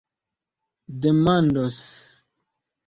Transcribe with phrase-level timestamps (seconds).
[1.03, 1.79] demandos